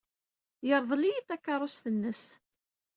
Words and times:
Yerḍel-iyi-d 0.67 1.25
takeṛṛust-nnes. 1.29 2.23